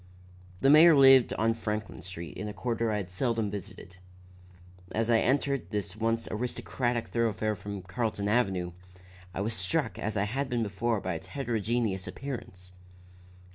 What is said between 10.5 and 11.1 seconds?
before